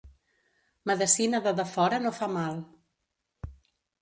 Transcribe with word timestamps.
Medecina 0.89 1.39
de 1.47 1.53
defora 1.59 2.01
no 2.01 2.13
fa 2.21 2.31
mal. 2.39 2.59